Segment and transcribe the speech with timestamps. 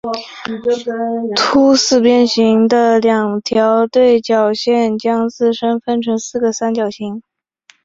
[1.35, 7.21] 凸四边形的两条对角线将自身分成四个三角形。